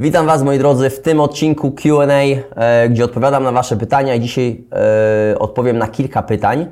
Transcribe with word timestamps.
Witam 0.00 0.26
Was 0.26 0.42
moi 0.42 0.58
drodzy 0.58 0.90
w 0.90 1.00
tym 1.00 1.20
odcinku 1.20 1.72
Q&A, 1.72 2.06
e, 2.06 2.88
gdzie 2.88 3.04
odpowiadam 3.04 3.44
na 3.44 3.52
Wasze 3.52 3.76
pytania 3.76 4.14
i 4.14 4.20
dzisiaj 4.20 4.64
e, 5.32 5.38
odpowiem 5.38 5.78
na 5.78 5.88
kilka 5.88 6.22
pytań. 6.22 6.66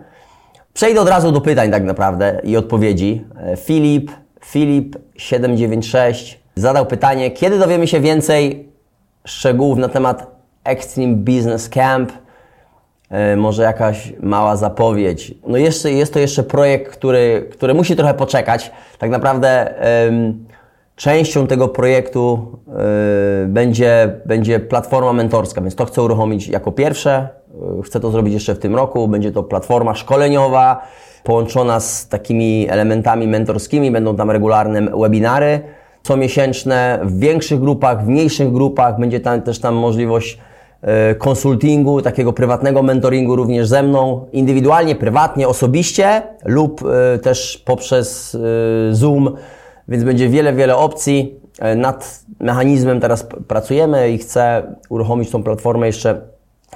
Przejdę 0.74 1.00
od 1.00 1.08
razu 1.08 1.32
do 1.32 1.40
pytań 1.40 1.70
tak 1.70 1.84
naprawdę 1.84 2.40
i 2.44 2.56
odpowiedzi. 2.56 3.24
E, 3.36 3.56
Filip, 3.56 4.10
Filip796 4.52 6.34
zadał 6.54 6.86
pytanie, 6.86 7.30
kiedy 7.30 7.58
dowiemy 7.58 7.86
się 7.86 8.00
więcej 8.00 8.68
szczegółów 9.24 9.78
na 9.78 9.88
temat 9.88 10.26
Extreme 10.64 11.14
Business 11.14 11.68
Camp? 11.68 12.12
Może 13.36 13.62
jakaś 13.62 14.12
mała 14.20 14.56
zapowiedź. 14.56 15.34
No 15.46 15.56
jeszcze, 15.56 15.92
jest 15.92 16.12
to 16.12 16.18
jeszcze 16.18 16.42
projekt, 16.42 16.92
który, 16.92 17.48
który 17.52 17.74
musi 17.74 17.96
trochę 17.96 18.14
poczekać. 18.14 18.70
Tak 18.98 19.10
naprawdę 19.10 19.74
częścią 20.96 21.46
tego 21.46 21.68
projektu 21.68 22.52
y, 23.44 23.48
będzie, 23.48 24.20
będzie 24.26 24.60
platforma 24.60 25.12
mentorska, 25.12 25.60
więc 25.60 25.74
to 25.74 25.84
chcę 25.84 26.02
uruchomić 26.02 26.48
jako 26.48 26.72
pierwsze. 26.72 27.28
Y, 27.78 27.82
chcę 27.82 28.00
to 28.00 28.10
zrobić 28.10 28.34
jeszcze 28.34 28.54
w 28.54 28.58
tym 28.58 28.76
roku. 28.76 29.08
Będzie 29.08 29.32
to 29.32 29.42
platforma 29.42 29.94
szkoleniowa 29.94 30.82
połączona 31.24 31.80
z 31.80 32.08
takimi 32.08 32.66
elementami 32.70 33.28
mentorskimi. 33.28 33.90
Będą 33.90 34.16
tam 34.16 34.30
regularne 34.30 34.82
webinary 34.82 35.60
comiesięczne 36.02 37.00
w 37.02 37.18
większych 37.18 37.60
grupach, 37.60 38.04
w 38.04 38.08
mniejszych 38.08 38.52
grupach. 38.52 39.00
Będzie 39.00 39.20
tam 39.20 39.42
też 39.42 39.58
tam 39.58 39.74
możliwość 39.74 40.38
y, 41.10 41.14
konsultingu, 41.14 42.02
takiego 42.02 42.32
prywatnego 42.32 42.82
mentoringu 42.82 43.36
również 43.36 43.66
ze 43.68 43.82
mną, 43.82 44.26
indywidualnie, 44.32 44.94
prywatnie, 44.94 45.48
osobiście 45.48 46.22
lub 46.44 46.84
też 47.22 47.62
poprzez 47.66 48.36
Zoom 48.90 49.36
więc 49.88 50.04
będzie 50.04 50.28
wiele, 50.28 50.52
wiele 50.52 50.76
opcji. 50.76 51.40
E, 51.58 51.76
nad 51.76 52.20
mechanizmem 52.40 53.00
teraz 53.00 53.26
pracujemy 53.48 54.10
i 54.10 54.18
chcę 54.18 54.62
uruchomić 54.88 55.30
tą 55.30 55.42
platformę 55.42 55.86
jeszcze 55.86 56.20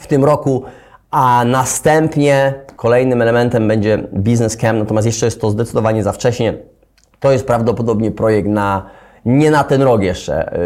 w 0.00 0.06
tym 0.06 0.24
roku, 0.24 0.62
a 1.10 1.44
następnie 1.44 2.54
kolejnym 2.76 3.22
elementem 3.22 3.68
będzie 3.68 3.98
Business 4.12 4.56
Camp, 4.56 4.78
natomiast 4.78 5.06
jeszcze 5.06 5.26
jest 5.26 5.40
to 5.40 5.50
zdecydowanie 5.50 6.02
za 6.02 6.12
wcześnie. 6.12 6.54
To 7.20 7.32
jest 7.32 7.46
prawdopodobnie 7.46 8.10
projekt 8.10 8.48
na 8.48 8.86
nie 9.24 9.50
na 9.50 9.64
ten 9.64 9.82
rok 9.82 10.02
jeszcze. 10.02 10.52
E, 10.52 10.58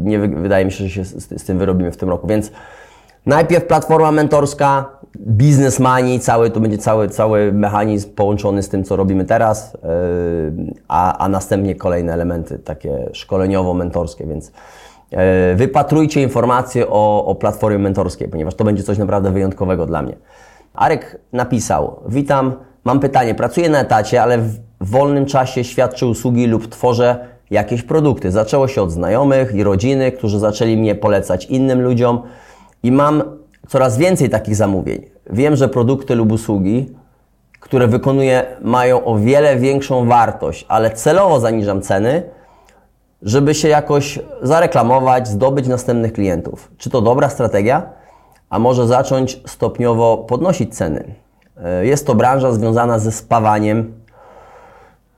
nie 0.00 0.18
wydaje 0.18 0.64
mi 0.64 0.72
się, 0.72 0.84
że 0.84 0.90
się 0.90 1.04
z, 1.04 1.40
z 1.42 1.44
tym 1.44 1.58
wyrobimy 1.58 1.92
w 1.92 1.96
tym 1.96 2.08
roku, 2.08 2.26
więc 2.26 2.52
najpierw 3.26 3.66
platforma 3.66 4.12
mentorska, 4.12 5.02
Money, 5.80 6.20
cały, 6.20 6.50
to 6.50 6.60
będzie 6.60 6.78
cały, 6.78 7.08
cały 7.08 7.52
mechanizm 7.52 8.10
połączony 8.10 8.62
z 8.62 8.68
tym, 8.68 8.84
co 8.84 8.96
robimy 8.96 9.24
teraz, 9.24 9.74
yy, 9.74 10.74
a, 10.88 11.18
a 11.18 11.28
następnie 11.28 11.74
kolejne 11.74 12.12
elementy 12.12 12.58
takie 12.58 13.10
szkoleniowo-mentorskie, 13.12 14.26
więc 14.26 14.52
yy, 15.10 15.18
wypatrujcie 15.54 16.22
informacje 16.22 16.88
o, 16.88 17.24
o 17.26 17.34
platformie 17.34 17.78
mentorskiej, 17.78 18.28
ponieważ 18.28 18.54
to 18.54 18.64
będzie 18.64 18.82
coś 18.82 18.98
naprawdę 18.98 19.30
wyjątkowego 19.30 19.86
dla 19.86 20.02
mnie. 20.02 20.16
Arek 20.74 21.20
napisał, 21.32 22.00
witam, 22.08 22.52
mam 22.84 23.00
pytanie, 23.00 23.34
pracuję 23.34 23.70
na 23.70 23.80
etacie, 23.80 24.22
ale 24.22 24.38
w 24.38 24.58
wolnym 24.80 25.26
czasie 25.26 25.64
świadczę 25.64 26.06
usługi 26.06 26.46
lub 26.46 26.68
tworzę 26.68 27.28
jakieś 27.50 27.82
produkty. 27.82 28.30
Zaczęło 28.30 28.68
się 28.68 28.82
od 28.82 28.90
znajomych 28.90 29.54
i 29.54 29.62
rodziny, 29.62 30.12
którzy 30.12 30.38
zaczęli 30.38 30.76
mnie 30.76 30.94
polecać 30.94 31.46
innym 31.46 31.82
ludziom 31.82 32.22
i 32.82 32.92
mam 32.92 33.22
coraz 33.68 33.98
więcej 33.98 34.30
takich 34.30 34.56
zamówień. 34.56 35.06
Wiem, 35.30 35.56
że 35.56 35.68
produkty 35.68 36.14
lub 36.14 36.32
usługi, 36.32 36.92
które 37.60 37.88
wykonuję, 37.88 38.44
mają 38.60 39.04
o 39.04 39.18
wiele 39.18 39.56
większą 39.56 40.06
wartość, 40.06 40.66
ale 40.68 40.90
celowo 40.90 41.40
zaniżam 41.40 41.82
ceny, 41.82 42.22
żeby 43.22 43.54
się 43.54 43.68
jakoś 43.68 44.18
zareklamować, 44.42 45.28
zdobyć 45.28 45.68
następnych 45.68 46.12
klientów. 46.12 46.70
Czy 46.76 46.90
to 46.90 47.00
dobra 47.00 47.28
strategia? 47.28 47.90
A 48.50 48.58
może 48.58 48.86
zacząć 48.86 49.40
stopniowo 49.46 50.16
podnosić 50.16 50.76
ceny? 50.76 51.14
E, 51.64 51.86
jest 51.86 52.06
to 52.06 52.14
branża 52.14 52.52
związana 52.52 52.98
ze 52.98 53.12
spawaniem. 53.12 53.92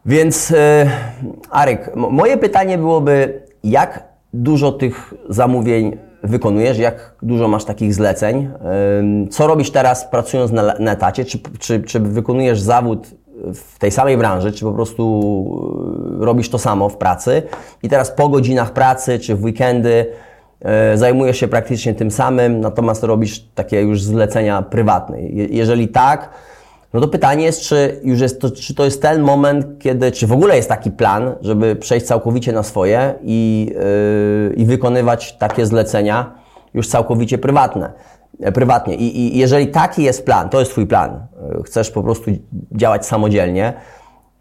Więc, 0.06 0.50
e, 0.50 0.90
Arek, 1.50 1.96
moje 1.96 2.36
pytanie 2.36 2.78
byłoby, 2.78 3.42
jak 3.64 4.04
dużo 4.34 4.72
tych 4.72 5.14
zamówień 5.28 5.96
wykonujesz, 6.24 6.78
jak 6.78 7.14
dużo 7.22 7.48
masz 7.48 7.64
takich 7.64 7.94
zleceń, 7.94 8.50
co 9.30 9.46
robisz 9.46 9.70
teraz 9.70 10.04
pracując 10.04 10.52
na, 10.52 10.62
na 10.78 10.92
etacie, 10.92 11.24
czy, 11.24 11.38
czy, 11.58 11.82
czy 11.82 12.00
wykonujesz 12.00 12.60
zawód 12.60 13.06
w 13.54 13.78
tej 13.78 13.90
samej 13.90 14.16
branży, 14.16 14.52
czy 14.52 14.64
po 14.64 14.72
prostu 14.72 16.16
e, 16.20 16.24
robisz 16.24 16.48
to 16.48 16.58
samo 16.58 16.88
w 16.88 16.96
pracy? 16.96 17.42
I 17.82 17.88
teraz 17.88 18.10
po 18.10 18.28
godzinach 18.28 18.72
pracy, 18.72 19.18
czy 19.18 19.36
w 19.36 19.44
weekendy 19.44 20.06
e, 20.60 20.98
zajmujesz 20.98 21.36
się 21.36 21.48
praktycznie 21.48 21.94
tym 21.94 22.10
samym, 22.10 22.60
natomiast 22.60 23.02
robisz 23.02 23.44
takie 23.54 23.80
już 23.80 24.02
zlecenia 24.02 24.62
prywatne. 24.62 25.22
Jeżeli 25.50 25.88
tak, 25.88 26.30
no 26.94 27.00
to 27.00 27.08
pytanie 27.08 27.44
jest, 27.44 27.60
czy 27.60 28.00
już 28.04 28.20
jest 28.20 28.40
to, 28.40 28.50
czy 28.50 28.74
to 28.74 28.84
jest 28.84 29.02
ten 29.02 29.22
moment, 29.22 29.66
kiedy, 29.78 30.12
czy 30.12 30.26
w 30.26 30.32
ogóle 30.32 30.56
jest 30.56 30.68
taki 30.68 30.90
plan, 30.90 31.34
żeby 31.40 31.76
przejść 31.76 32.06
całkowicie 32.06 32.52
na 32.52 32.62
swoje 32.62 33.14
i, 33.22 33.70
yy, 34.48 34.54
i 34.56 34.64
wykonywać 34.64 35.36
takie 35.36 35.66
zlecenia 35.66 36.34
już 36.74 36.88
całkowicie 36.88 37.38
prywatne, 37.38 37.92
prywatnie. 38.54 38.94
I, 38.94 39.36
I 39.36 39.38
jeżeli 39.38 39.66
taki 39.66 40.02
jest 40.02 40.24
plan, 40.24 40.48
to 40.48 40.58
jest 40.58 40.70
Twój 40.70 40.86
plan, 40.86 41.26
yy, 41.56 41.62
chcesz 41.62 41.90
po 41.90 42.02
prostu 42.02 42.30
działać 42.72 43.06
samodzielnie, 43.06 43.72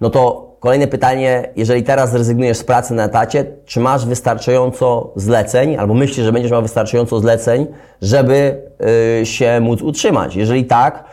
no 0.02 0.09
to 0.09 0.53
kolejne 0.59 0.88
pytanie, 0.88 1.50
jeżeli 1.56 1.84
teraz 1.84 2.12
zrezygnujesz 2.12 2.58
z 2.58 2.64
pracy 2.64 2.94
na 2.94 3.03
etacie, 3.03 3.46
czy 3.66 3.80
masz 3.80 4.06
wystarczająco 4.06 5.14
zleceń, 5.16 5.78
albo 5.78 5.94
myślisz, 5.94 6.25
że 6.25 6.31
będziesz 6.31 6.52
miał 6.52 6.62
wystarczająco 6.62 7.20
zleceń, 7.20 7.68
żeby 8.02 8.62
yy, 9.20 9.25
się 9.25 9.59
móc 9.59 9.81
utrzymać? 9.81 10.35
Jeżeli 10.35 10.66
tak, 10.66 11.03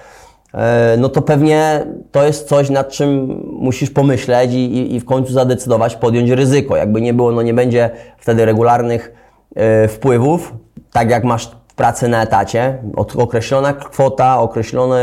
no 0.99 1.09
to 1.09 1.22
pewnie 1.22 1.87
to 2.12 2.27
jest 2.27 2.49
coś, 2.49 2.71
nad 2.71 2.88
czym 2.88 3.41
musisz 3.53 3.91
pomyśleć 3.91 4.53
i, 4.53 4.94
i 4.94 5.00
w 5.00 5.05
końcu 5.05 5.33
zadecydować, 5.33 5.97
podjąć 5.97 6.31
ryzyko. 6.31 6.77
Jakby 6.77 7.00
nie 7.00 7.15
było, 7.15 7.33
no 7.33 7.43
nie 7.43 7.55
będzie 7.55 7.91
wtedy 8.19 8.44
regularnych 8.44 9.15
e, 9.55 9.89
wpływów, 9.89 10.55
tak 10.93 11.10
jak 11.10 11.25
masz 11.25 11.50
pracę 11.77 12.09
na 12.09 12.22
etacie, 12.22 12.78
określona 13.16 13.72
kwota, 13.72 14.41
określony 14.41 14.99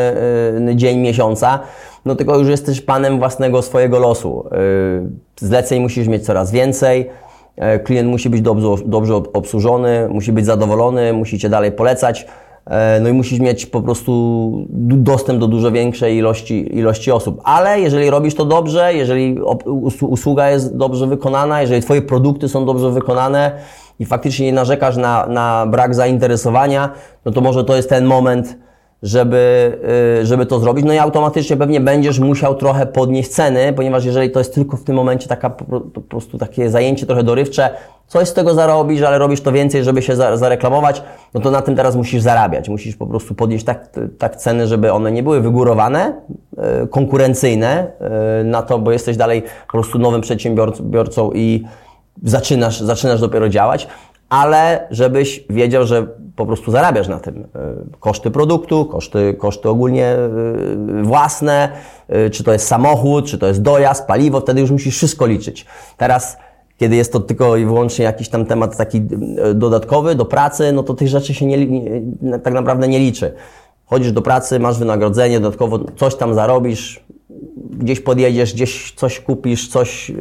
e, 0.68 0.75
dzień 0.75 1.00
miesiąca, 1.00 1.59
no 2.06 2.16
tylko 2.16 2.38
już 2.38 2.47
jesteś 2.47 2.81
panem 2.81 3.19
własnego 3.19 3.62
swojego 3.62 4.00
losu. 4.00 4.50
Zleceń 5.40 5.81
musisz 5.81 6.07
mieć 6.07 6.25
coraz 6.25 6.52
więcej, 6.52 7.09
klient 7.84 8.09
musi 8.09 8.30
być 8.30 8.41
dobrze, 8.41 8.68
dobrze 8.86 9.16
obsłużony, 9.16 10.07
musi 10.09 10.31
być 10.31 10.46
zadowolony, 10.46 11.13
musi 11.13 11.40
cię 11.40 11.50
dalej 11.50 11.72
polecać. 11.72 12.28
E, 12.69 13.00
no 13.00 13.09
i 13.09 13.13
musisz 13.13 13.39
mieć 13.39 13.66
po 13.66 13.81
prostu 13.81 14.51
dostęp 14.79 15.39
do 15.39 15.47
dużo 15.47 15.72
większej 15.72 16.17
ilości, 16.17 16.78
ilości 16.78 17.11
osób. 17.11 17.41
Ale 17.44 17.79
jeżeli 17.79 18.09
robisz 18.09 18.35
to 18.35 18.45
dobrze, 18.45 18.94
jeżeli 18.94 19.39
usługa 20.01 20.50
jest 20.50 20.77
dobrze 20.77 21.07
wykonana, 21.07 21.61
jeżeli 21.61 21.81
Twoje 21.81 22.01
produkty 22.01 22.50
są 22.50 22.66
dobrze 22.66 22.91
wykonane 22.91 23.51
i 24.00 24.06
faktycznie 24.06 24.45
nie 24.45 24.53
narzekasz 24.53 24.97
na, 24.97 25.27
na 25.27 25.66
brak 25.69 25.95
zainteresowania, 25.95 26.89
no 27.25 27.31
to 27.31 27.41
może 27.41 27.63
to 27.63 27.75
jest 27.75 27.89
ten 27.89 28.06
moment, 28.06 28.57
żeby, 29.03 29.72
y, 30.22 30.25
żeby 30.25 30.45
to 30.45 30.59
zrobić. 30.59 30.85
No 30.85 30.94
i 30.94 30.97
automatycznie 30.97 31.57
pewnie 31.57 31.81
będziesz 31.81 32.19
musiał 32.19 32.56
trochę 32.56 32.85
podnieść 32.85 33.29
ceny, 33.29 33.73
ponieważ 33.73 34.06
jeżeli 34.06 34.31
to 34.31 34.39
jest 34.39 34.56
tylko 34.56 34.77
w 34.77 34.83
tym 34.83 34.95
momencie 34.95 35.27
taka, 35.27 35.50
po 35.50 36.01
prostu 36.01 36.38
takie 36.38 36.69
zajęcie 36.69 37.06
trochę 37.06 37.23
dorywcze, 37.23 37.69
coś 38.07 38.28
z 38.28 38.34
tego 38.34 38.53
zarobisz, 38.53 39.01
ale 39.01 39.18
robisz 39.18 39.41
to 39.41 39.51
więcej, 39.51 39.84
żeby 39.84 40.01
się 40.01 40.16
zareklamować, 40.16 41.03
no 41.34 41.41
to 41.41 41.51
na 41.51 41.62
tym 41.62 41.75
teraz 41.75 41.95
musisz 41.95 42.22
zarabiać. 42.22 42.69
Musisz 42.69 42.95
po 42.95 43.07
prostu 43.07 43.35
podnieść 43.35 43.66
tak, 43.66 43.90
tak 44.18 44.35
ceny, 44.35 44.68
żeby 44.68 44.91
one 44.91 45.12
nie 45.12 45.23
były 45.23 45.41
wygórowane, 45.41 46.22
y, 46.84 46.88
konkurencyjne 46.88 47.88
y, 48.41 48.44
na 48.44 48.62
to, 48.62 48.79
bo 48.79 48.91
jesteś 48.91 49.18
dalej 49.18 49.41
po 49.41 49.72
prostu 49.72 50.00
nowym 50.00 50.22
przedsiębiorcą 50.22 51.31
i 51.34 51.63
zaczynasz, 52.23 52.81
zaczynasz 52.81 53.22
dopiero 53.22 53.50
działać, 53.50 53.88
ale 54.29 54.88
żebyś 54.91 55.44
wiedział, 55.50 55.86
że 55.86 56.07
po 56.36 56.45
prostu 56.45 56.71
zarabiasz 56.71 57.07
na 57.07 57.19
tym. 57.19 57.48
E, 57.56 57.74
koszty 58.00 58.31
produktu, 58.31 58.86
koszty, 58.86 59.33
koszty 59.33 59.69
ogólnie 59.69 60.06
e, 60.07 60.30
własne, 61.04 61.69
e, 62.07 62.30
czy 62.30 62.44
to 62.44 62.54
jest 62.54 62.68
samochód, 62.68 63.25
czy 63.25 63.38
to 63.38 63.48
jest 63.48 63.62
dojazd, 63.62 64.07
paliwo, 64.07 64.42
wtedy 64.42 64.62
już 64.62 64.71
musisz 64.71 64.95
wszystko 64.95 65.27
liczyć. 65.27 65.65
Teraz, 65.98 66.38
kiedy 66.77 66.95
jest 66.95 67.13
to 67.13 67.19
tylko 67.19 67.57
i 67.57 67.65
wyłącznie 67.65 68.06
jakiś 68.06 68.29
tam 68.29 68.45
temat 68.45 68.77
taki 68.77 69.01
dodatkowy 69.56 70.15
do 70.15 70.25
pracy, 70.25 70.71
no 70.71 70.83
to 70.83 70.94
tych 70.94 71.07
rzeczy 71.07 71.33
się 71.33 71.45
nie, 71.45 71.68
nie, 71.68 72.39
tak 72.39 72.53
naprawdę 72.53 72.88
nie 72.88 73.00
liczy. 73.00 73.33
Chodzisz 73.85 74.12
do 74.12 74.21
pracy, 74.21 74.59
masz 74.59 74.79
wynagrodzenie, 74.79 75.39
dodatkowo 75.39 75.79
coś 75.95 76.15
tam 76.15 76.33
zarobisz, 76.33 77.03
gdzieś 77.69 78.00
podjedziesz, 78.00 78.53
gdzieś 78.53 78.91
coś 78.91 79.19
kupisz, 79.19 79.68
coś 79.68 80.09
yy, 80.09 80.15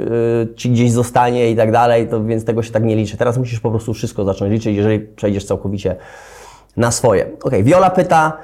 ci 0.56 0.70
gdzieś 0.70 0.92
zostanie 0.92 1.50
i 1.50 1.56
tak 1.56 1.72
dalej, 1.72 2.08
to 2.08 2.24
więc 2.24 2.44
tego 2.44 2.62
się 2.62 2.72
tak 2.72 2.84
nie 2.84 2.96
liczy. 2.96 3.16
Teraz 3.16 3.38
musisz 3.38 3.60
po 3.60 3.70
prostu 3.70 3.94
wszystko 3.94 4.24
zacząć 4.24 4.52
liczyć, 4.52 4.76
jeżeli 4.76 5.00
przejdziesz 5.00 5.44
całkowicie 5.44 5.96
na 6.76 6.90
swoje. 6.90 7.30
Ok, 7.42 7.52
Viola 7.62 7.90
pyta, 7.90 8.38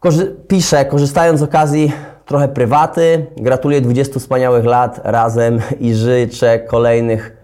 korzy 0.00 0.36
pisze, 0.48 0.84
korzystając 0.84 1.40
z 1.40 1.42
okazji 1.42 1.92
trochę 2.30 2.48
prywaty, 2.48 3.26
gratuluję 3.36 3.80
20 3.80 4.20
wspaniałych 4.20 4.64
lat 4.64 5.00
razem 5.04 5.60
i 5.80 5.94
życzę 5.94 6.58
kolejnych, 6.58 7.36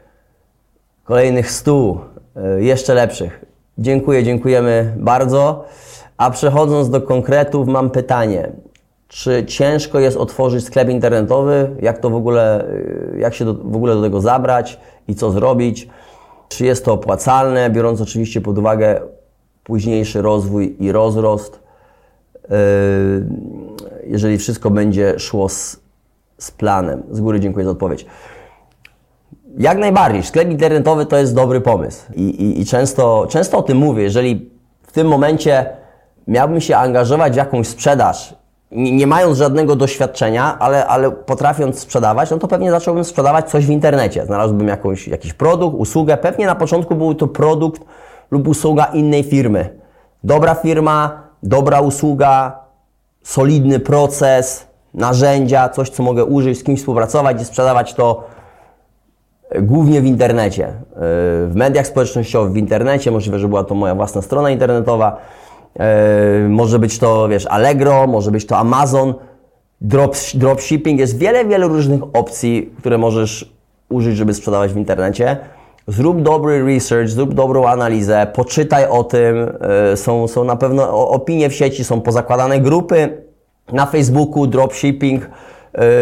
kolejnych 1.04 1.50
100. 1.50 2.00
e, 2.36 2.62
jeszcze 2.62 2.94
lepszych. 2.94 3.44
Dziękuję, 3.78 4.24
dziękujemy 4.24 4.94
bardzo. 4.96 5.64
A 6.16 6.30
przechodząc 6.30 6.90
do 6.90 7.00
konkretów, 7.00 7.68
mam 7.68 7.90
pytanie. 7.90 8.52
Czy 9.08 9.44
ciężko 9.46 10.00
jest 10.00 10.16
otworzyć 10.16 10.64
sklep 10.64 10.88
internetowy? 10.88 11.70
Jak 11.82 11.98
to 11.98 12.10
w 12.10 12.14
ogóle, 12.14 12.64
e, 13.14 13.18
jak 13.18 13.34
się 13.34 13.44
do, 13.44 13.54
w 13.54 13.76
ogóle 13.76 13.94
do 13.94 14.02
tego 14.02 14.20
zabrać 14.20 14.80
i 15.08 15.14
co 15.14 15.30
zrobić? 15.30 15.88
Czy 16.48 16.64
jest 16.64 16.84
to 16.84 16.92
opłacalne, 16.92 17.70
biorąc 17.70 18.00
oczywiście 18.00 18.40
pod 18.40 18.58
uwagę 18.58 19.00
późniejszy 19.64 20.22
rozwój 20.22 20.76
i 20.80 20.92
rozrost? 20.92 21.60
E, 22.44 22.56
jeżeli 24.08 24.38
wszystko 24.38 24.70
będzie 24.70 25.18
szło 25.18 25.48
z, 25.48 25.80
z 26.38 26.50
planem. 26.50 27.02
Z 27.10 27.20
góry 27.20 27.40
dziękuję 27.40 27.64
za 27.64 27.70
odpowiedź. 27.70 28.06
Jak 29.58 29.78
najbardziej. 29.78 30.22
Sklep 30.22 30.50
internetowy 30.50 31.06
to 31.06 31.16
jest 31.16 31.34
dobry 31.34 31.60
pomysł. 31.60 32.12
I, 32.14 32.22
i, 32.22 32.60
i 32.60 32.66
często, 32.66 33.26
często 33.30 33.58
o 33.58 33.62
tym 33.62 33.78
mówię. 33.78 34.02
Jeżeli 34.02 34.50
w 34.82 34.92
tym 34.92 35.06
momencie 35.06 35.66
miałbym 36.26 36.60
się 36.60 36.76
angażować 36.76 37.32
w 37.32 37.36
jakąś 37.36 37.68
sprzedaż, 37.68 38.34
nie, 38.70 38.96
nie 38.96 39.06
mając 39.06 39.38
żadnego 39.38 39.76
doświadczenia, 39.76 40.58
ale, 40.58 40.86
ale 40.86 41.10
potrafiąc 41.10 41.78
sprzedawać, 41.78 42.30
no 42.30 42.38
to 42.38 42.48
pewnie 42.48 42.70
zacząłbym 42.70 43.04
sprzedawać 43.04 43.50
coś 43.50 43.66
w 43.66 43.70
internecie. 43.70 44.26
Znalazłbym 44.26 44.68
jakąś, 44.68 45.08
jakiś 45.08 45.32
produkt, 45.32 45.76
usługę. 45.78 46.16
Pewnie 46.16 46.46
na 46.46 46.54
początku 46.54 46.94
był 46.94 47.14
to 47.14 47.26
produkt 47.26 47.82
lub 48.30 48.48
usługa 48.48 48.84
innej 48.84 49.22
firmy. 49.22 49.78
Dobra 50.24 50.54
firma, 50.54 51.22
dobra 51.42 51.80
usługa, 51.80 52.58
solidny 53.26 53.80
proces, 53.80 54.66
narzędzia, 54.94 55.68
coś, 55.68 55.90
co 55.90 56.02
mogę 56.02 56.24
użyć, 56.24 56.58
z 56.58 56.62
kimś 56.62 56.80
współpracować 56.80 57.42
i 57.42 57.44
sprzedawać 57.44 57.94
to 57.94 58.24
głównie 59.62 60.00
w 60.00 60.04
internecie, 60.06 60.66
e, 60.66 60.72
w 61.46 61.52
mediach 61.54 61.86
społecznościowych, 61.86 62.52
w 62.52 62.56
internecie, 62.56 63.10
możliwe, 63.10 63.38
że 63.38 63.48
była 63.48 63.64
to 63.64 63.74
moja 63.74 63.94
własna 63.94 64.22
strona 64.22 64.50
internetowa, 64.50 65.16
e, 65.78 66.48
może 66.48 66.78
być 66.78 66.98
to, 66.98 67.28
wiesz, 67.28 67.46
Allegro, 67.46 68.06
może 68.06 68.30
być 68.30 68.46
to 68.46 68.56
Amazon, 68.56 69.14
drop, 69.80 70.16
dropshipping, 70.34 71.00
jest 71.00 71.18
wiele, 71.18 71.44
wiele 71.44 71.68
różnych 71.68 72.02
opcji, 72.12 72.74
które 72.78 72.98
możesz 72.98 73.52
użyć, 73.88 74.16
żeby 74.16 74.34
sprzedawać 74.34 74.72
w 74.72 74.76
internecie. 74.76 75.36
Zrób 75.86 76.22
dobry 76.22 76.74
research, 76.74 77.08
zrób 77.08 77.34
dobrą 77.34 77.66
analizę, 77.66 78.26
poczytaj 78.34 78.88
o 78.88 79.04
tym, 79.04 79.52
e, 79.92 79.96
są, 79.96 80.28
są 80.28 80.44
na 80.44 80.56
pewno 80.56 81.08
opinie 81.08 81.48
w 81.48 81.54
sieci, 81.54 81.84
są 81.84 82.00
pozakładane 82.00 82.60
grupy 82.60 83.22
na 83.72 83.86
Facebooku, 83.86 84.46
dropshipping, 84.46 85.30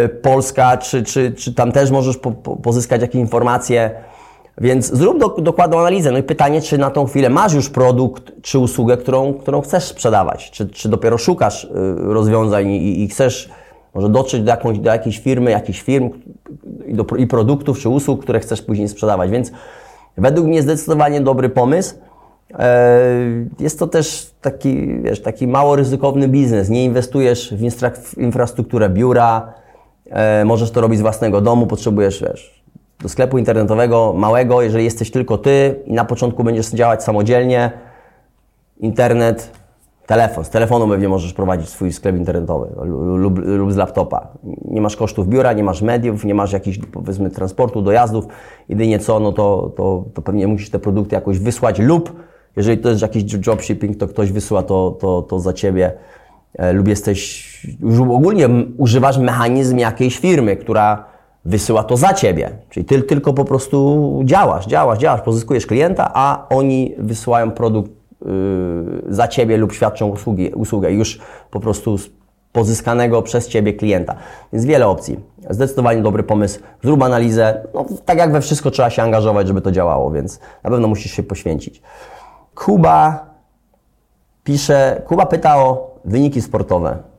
Y, 0.04 0.08
Polska, 0.08 0.76
czy, 0.76 1.02
czy, 1.02 1.32
czy 1.32 1.54
tam 1.54 1.72
też 1.72 1.90
możesz 1.90 2.16
po, 2.16 2.30
po, 2.30 2.56
pozyskać 2.56 3.02
jakieś 3.02 3.20
informacje. 3.20 3.90
Więc 4.58 4.92
zrób 4.92 5.18
do, 5.18 5.28
dokładną 5.28 5.80
analizę. 5.80 6.10
No 6.12 6.18
i 6.18 6.22
pytanie, 6.22 6.62
czy 6.62 6.78
na 6.78 6.90
tą 6.90 7.06
chwilę 7.06 7.30
masz 7.30 7.52
już 7.52 7.68
produkt 7.68 8.32
czy 8.42 8.58
usługę, 8.58 8.96
którą, 8.96 9.34
którą 9.34 9.60
chcesz 9.60 9.84
sprzedawać, 9.84 10.50
czy, 10.50 10.68
czy 10.68 10.88
dopiero 10.88 11.18
szukasz 11.18 11.64
y, 11.64 11.68
rozwiązań 11.96 12.70
i, 12.70 13.02
i 13.02 13.08
chcesz 13.08 13.50
może 13.94 14.08
dotrzeć 14.08 14.42
do, 14.42 14.50
jakąś, 14.50 14.78
do 14.78 14.90
jakiejś 14.90 15.18
firmy, 15.18 15.50
jakichś 15.50 15.82
firm 15.82 16.10
i, 16.86 16.94
do, 16.94 17.06
i 17.16 17.26
produktów 17.26 17.78
czy 17.78 17.88
usług, 17.88 18.22
które 18.22 18.40
chcesz 18.40 18.62
później 18.62 18.88
sprzedawać. 18.88 19.30
Więc 19.30 19.52
według 20.16 20.46
mnie 20.46 20.62
zdecydowanie 20.62 21.20
dobry 21.20 21.48
pomysł. 21.48 21.94
E, 22.58 22.98
jest 23.60 23.78
to 23.78 23.86
też 23.86 24.30
taki, 24.40 25.02
wiesz, 25.02 25.22
taki 25.22 25.46
mało 25.46 25.76
ryzykowny 25.76 26.28
biznes. 26.28 26.68
Nie 26.68 26.84
inwestujesz 26.84 27.54
w 27.54 28.18
infrastrukturę 28.18 28.88
biura, 28.88 29.54
E, 30.10 30.44
możesz 30.44 30.70
to 30.70 30.80
robić 30.80 30.98
z 30.98 31.02
własnego 31.02 31.40
domu, 31.40 31.66
potrzebujesz, 31.66 32.22
wiesz, 32.22 32.64
do 33.00 33.08
sklepu 33.08 33.38
internetowego 33.38 34.12
małego, 34.16 34.62
jeżeli 34.62 34.84
jesteś 34.84 35.10
tylko 35.10 35.38
ty 35.38 35.80
i 35.86 35.92
na 35.92 36.04
początku 36.04 36.44
będziesz 36.44 36.70
działać 36.70 37.04
samodzielnie, 37.04 37.70
internet, 38.80 39.50
telefon. 40.06 40.44
Z 40.44 40.50
telefonu 40.50 40.88
pewnie 40.88 41.08
możesz 41.08 41.32
prowadzić 41.32 41.68
swój 41.68 41.92
sklep 41.92 42.16
internetowy 42.16 42.68
lub, 43.16 43.38
lub 43.44 43.72
z 43.72 43.76
laptopa. 43.76 44.28
Nie 44.64 44.80
masz 44.80 44.96
kosztów 44.96 45.28
biura, 45.28 45.52
nie 45.52 45.64
masz 45.64 45.82
mediów, 45.82 46.24
nie 46.24 46.34
masz 46.34 46.52
jakichś, 46.52 46.78
powiedzmy, 46.92 47.30
transportu, 47.30 47.82
dojazdów. 47.82 48.26
Jedynie 48.68 48.98
co, 48.98 49.20
no 49.20 49.32
to, 49.32 49.72
to, 49.76 50.04
to 50.14 50.22
pewnie 50.22 50.46
musisz 50.46 50.70
te 50.70 50.78
produkty 50.78 51.14
jakoś 51.14 51.38
wysłać 51.38 51.78
lub 51.78 52.24
jeżeli 52.56 52.78
to 52.78 52.88
jest 52.88 53.02
jakiś 53.02 53.24
dropshipping, 53.24 53.96
to 53.96 54.08
ktoś 54.08 54.32
wysyła 54.32 54.62
to, 54.62 54.96
to, 55.00 55.22
to 55.22 55.40
za 55.40 55.52
ciebie 55.52 55.92
E, 56.58 56.72
lub 56.72 56.88
jesteś, 56.88 57.66
ogólnie 58.10 58.48
używasz 58.76 59.18
mechanizm 59.18 59.78
jakiejś 59.78 60.18
firmy, 60.18 60.56
która 60.56 61.04
wysyła 61.44 61.84
to 61.84 61.96
za 61.96 62.14
ciebie. 62.14 62.50
Czyli 62.70 62.86
ty 62.86 63.02
tylko 63.02 63.32
po 63.32 63.44
prostu 63.44 64.20
działasz, 64.24 64.66
działasz, 64.66 64.98
działasz, 64.98 65.20
pozyskujesz 65.20 65.66
klienta, 65.66 66.10
a 66.14 66.46
oni 66.50 66.94
wysyłają 66.98 67.50
produkt 67.50 67.90
za 69.08 69.28
ciebie 69.28 69.56
lub 69.56 69.72
świadczą 69.72 70.08
usługi, 70.08 70.50
usługę 70.54 70.92
już 70.92 71.18
po 71.50 71.60
prostu 71.60 71.96
pozyskanego 72.52 73.22
przez 73.22 73.48
ciebie 73.48 73.72
klienta. 73.72 74.14
Więc 74.52 74.64
wiele 74.64 74.86
opcji. 74.86 75.20
Zdecydowanie 75.50 76.02
dobry 76.02 76.22
pomysł. 76.22 76.60
Zrób 76.82 77.02
analizę. 77.02 77.66
No, 77.74 77.84
tak 78.04 78.18
jak 78.18 78.32
we 78.32 78.40
wszystko 78.40 78.70
trzeba 78.70 78.90
się 78.90 79.02
angażować, 79.02 79.46
żeby 79.46 79.60
to 79.60 79.72
działało, 79.72 80.10
więc 80.10 80.40
na 80.62 80.70
pewno 80.70 80.88
musisz 80.88 81.12
się 81.12 81.22
poświęcić. 81.22 81.82
Kuba 82.54 83.26
pisze, 84.44 85.02
Kuba 85.06 85.26
pyta 85.26 85.56
o 85.56 85.94
wyniki 86.04 86.42
sportowe. 86.42 87.13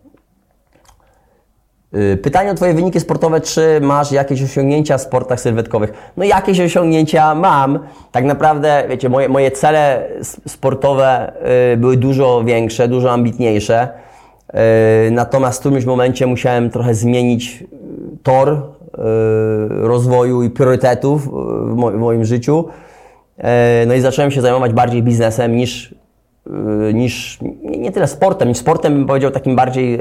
Y, 1.93 2.17
pytanie 2.17 2.51
o 2.51 2.55
Twoje 2.55 2.73
wyniki 2.73 2.99
sportowe, 2.99 3.41
czy 3.41 3.79
masz 3.81 4.11
jakieś 4.11 4.43
osiągnięcia 4.43 4.97
w 4.97 5.01
sportach 5.01 5.41
sylwetkowych? 5.41 5.93
No 6.17 6.23
jakieś 6.23 6.59
osiągnięcia 6.59 7.35
mam. 7.35 7.79
Tak 8.11 8.23
naprawdę, 8.25 8.83
wiecie, 8.89 9.09
moje, 9.09 9.29
moje 9.29 9.51
cele 9.51 10.07
sportowe 10.47 11.33
y, 11.73 11.77
były 11.77 11.97
dużo 11.97 12.43
większe, 12.43 12.87
dużo 12.87 13.11
ambitniejsze. 13.11 13.89
Y, 15.07 15.11
natomiast 15.11 15.57
w 15.57 15.59
którymś 15.59 15.85
momencie 15.85 16.27
musiałem 16.27 16.69
trochę 16.69 16.95
zmienić 16.95 17.63
tor 18.23 18.75
rozwoju 19.69 20.43
i 20.43 20.49
priorytetów 20.49 21.27
w 21.71 21.75
moim 21.75 22.25
życiu. 22.25 22.65
No 23.87 23.93
i 23.93 24.01
zacząłem 24.01 24.31
się 24.31 24.41
zajmować 24.41 24.73
bardziej 24.73 25.03
biznesem 25.03 25.55
niż 25.55 25.95
niż 26.93 27.39
nie 27.61 27.91
tyle 27.91 28.07
sportem, 28.07 28.49
niż 28.49 28.57
sportem 28.57 28.93
bym 28.93 29.05
powiedział 29.05 29.31
takim 29.31 29.55
bardziej 29.55 29.99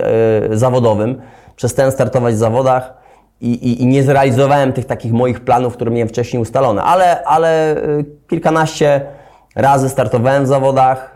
zawodowym. 0.50 1.20
Przestałem 1.56 1.92
startować 1.92 2.34
w 2.34 2.38
zawodach 2.38 2.94
i, 3.40 3.52
i, 3.52 3.82
i, 3.82 3.86
nie 3.86 4.02
zrealizowałem 4.02 4.72
tych 4.72 4.84
takich 4.84 5.12
moich 5.12 5.40
planów, 5.40 5.74
które 5.74 5.90
miałem 5.90 6.08
wcześniej 6.08 6.42
ustalone, 6.42 6.82
ale, 6.82 7.24
ale 7.24 7.76
e, 7.76 8.04
kilkanaście 8.28 9.00
razy 9.56 9.88
startowałem 9.88 10.44
w 10.44 10.46
zawodach. 10.46 11.14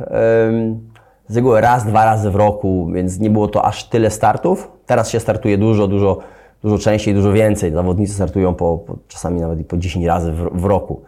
Z 1.29 1.37
reguły 1.37 1.61
raz, 1.61 1.87
dwa 1.87 2.05
razy 2.05 2.31
w 2.31 2.37
roku, 2.37 2.91
więc 2.95 3.19
nie 3.19 3.31
było 3.31 3.49
to 3.49 3.65
aż 3.65 3.85
tyle 3.85 4.11
startów. 4.11 4.71
Teraz 4.87 5.11
się 5.11 5.21
startuje 5.21 5.59
dużo, 5.59 5.89
dużo, 5.89 6.19
dużo 6.63 6.79
częściej, 6.79 7.15
dużo 7.15 7.33
więcej. 7.33 7.73
Zawodnicy 7.73 8.15
startują 8.15 8.55
po, 8.55 8.79
po 8.79 8.97
czasami 9.09 9.41
nawet 9.41 9.61
i 9.61 9.65
po 9.65 9.77
10 9.77 10.07
razy 10.07 10.33
w, 10.33 10.61
w 10.61 10.65
roku. 10.65 11.03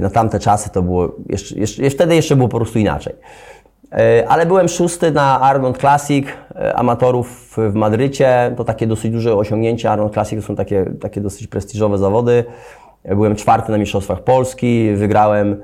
Na 0.00 0.10
tamte 0.10 0.38
czasy 0.38 0.70
to 0.70 0.82
było, 0.82 1.12
jeszcze, 1.28 1.58
jeszcze, 1.58 1.90
wtedy 1.90 2.14
jeszcze 2.14 2.36
było 2.36 2.48
po 2.48 2.56
prostu 2.56 2.78
inaczej. 2.78 3.14
Yy, 3.92 4.28
ale 4.28 4.46
byłem 4.46 4.68
szósty 4.68 5.10
na 5.10 5.40
Arnold 5.40 5.78
Classic 5.78 6.26
yy, 6.26 6.74
amatorów 6.74 7.56
w 7.56 7.74
Madrycie. 7.74 8.54
To 8.56 8.64
takie 8.64 8.86
dosyć 8.86 9.12
duże 9.12 9.36
osiągnięcie. 9.36 9.90
Arnold 9.90 10.12
Classic 10.12 10.40
to 10.40 10.46
są 10.46 10.56
takie, 10.56 10.84
takie 11.00 11.20
dosyć 11.20 11.46
prestiżowe 11.46 11.98
zawody. 11.98 12.44
Byłem 13.04 13.36
czwarty 13.36 13.72
na 13.72 13.78
Mistrzostwach 13.78 14.20
Polski. 14.20 14.94
Wygrałem 14.94 15.56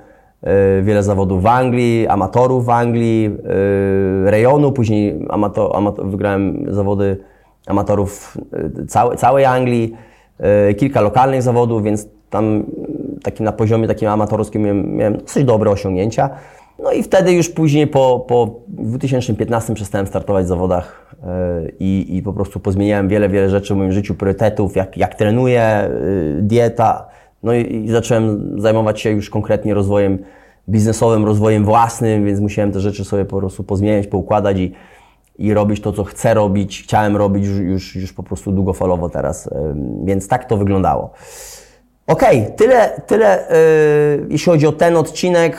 wiele 0.82 1.02
zawodów 1.02 1.42
w 1.42 1.46
Anglii, 1.46 2.08
amatorów 2.08 2.66
w 2.66 2.70
Anglii, 2.70 3.36
rejonu. 4.24 4.72
Później 4.72 5.26
amato, 5.28 5.76
amato, 5.76 6.04
wygrałem 6.04 6.74
zawody 6.74 7.16
amatorów 7.66 8.38
całej, 8.88 9.16
całej 9.18 9.44
Anglii. 9.44 9.96
Kilka 10.76 11.00
lokalnych 11.00 11.42
zawodów, 11.42 11.82
więc 11.82 12.08
tam 12.30 12.64
takim 13.22 13.44
na 13.44 13.52
poziomie 13.52 13.88
takim 13.88 14.08
amatorskim 14.08 14.62
miałem, 14.62 14.96
miałem 14.96 15.16
dosyć 15.16 15.44
dobre 15.44 15.70
osiągnięcia. 15.70 16.30
No 16.78 16.92
i 16.92 17.02
wtedy 17.02 17.32
już 17.32 17.48
później 17.48 17.86
po, 17.86 18.24
po 18.28 18.60
2015 18.68 19.74
przestałem 19.74 20.06
startować 20.06 20.44
w 20.44 20.48
zawodach 20.48 21.16
yy, 21.62 21.74
i, 21.80 22.16
i 22.16 22.22
po 22.22 22.32
prostu 22.32 22.60
pozmieniałem 22.60 23.08
wiele, 23.08 23.28
wiele 23.28 23.50
rzeczy 23.50 23.74
w 23.74 23.76
moim 23.76 23.92
życiu, 23.92 24.14
priorytetów, 24.14 24.76
jak, 24.76 24.96
jak 24.96 25.14
trenuję, 25.14 25.90
yy, 26.36 26.42
dieta. 26.42 27.08
No 27.42 27.54
i, 27.54 27.84
i, 27.84 27.88
zacząłem 27.90 28.54
zajmować 28.60 29.00
się 29.00 29.10
już 29.10 29.30
konkretnie 29.30 29.74
rozwojem 29.74 30.18
biznesowym, 30.68 31.24
rozwojem 31.24 31.64
własnym, 31.64 32.24
więc 32.24 32.40
musiałem 32.40 32.72
te 32.72 32.80
rzeczy 32.80 33.04
sobie 33.04 33.24
po 33.24 33.38
prostu 33.38 33.64
pozmieniać, 33.64 34.06
poukładać 34.06 34.58
i, 34.58 34.72
i 35.38 35.54
robić 35.54 35.80
to, 35.80 35.92
co 35.92 36.04
chcę 36.04 36.34
robić, 36.34 36.82
chciałem 36.82 37.16
robić 37.16 37.46
już, 37.46 37.58
już, 37.58 37.96
już 37.96 38.12
po 38.12 38.22
prostu 38.22 38.52
długofalowo 38.52 39.08
teraz. 39.08 39.46
Yy, 39.46 39.74
więc 40.04 40.28
tak 40.28 40.44
to 40.44 40.56
wyglądało. 40.56 41.10
Okej, 42.06 42.42
okay, 42.42 42.56
tyle, 42.56 43.00
tyle 43.06 43.46
yy, 44.20 44.26
jeśli 44.30 44.52
chodzi 44.52 44.66
o 44.66 44.72
ten 44.72 44.96
odcinek 44.96 45.56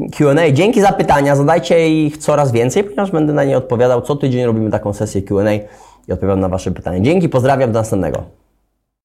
yy, 0.00 0.10
Q&A. 0.10 0.50
Dzięki 0.52 0.80
za 0.80 0.92
pytania, 0.92 1.36
zadajcie 1.36 1.88
ich 1.88 2.18
coraz 2.18 2.52
więcej, 2.52 2.84
ponieważ 2.84 3.10
będę 3.10 3.32
na 3.32 3.44
nie 3.44 3.56
odpowiadał. 3.56 4.02
Co 4.02 4.16
tydzień 4.16 4.44
robimy 4.44 4.70
taką 4.70 4.92
sesję 4.92 5.22
Q&A 5.22 5.52
i 6.08 6.12
odpowiadam 6.12 6.40
na 6.40 6.48
Wasze 6.48 6.70
pytania. 6.70 7.00
Dzięki, 7.00 7.28
pozdrawiam, 7.28 7.72
do 7.72 7.78
następnego. 7.78 8.45